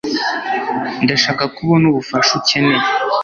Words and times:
ndashaka 1.03 1.43
ko 1.53 1.57
ubona 1.65 1.85
ubufasha 1.91 2.31
ukeneye 2.39 2.85